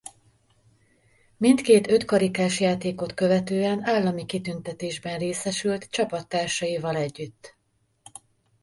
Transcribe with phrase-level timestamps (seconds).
[1.37, 7.55] Mindkét ötkarikás játékot követően állami kitüntetésben részesült csapattársaival együtt.